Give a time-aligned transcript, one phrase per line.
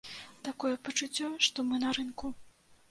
[0.47, 2.37] Такое пачуццё, што мы на рынку.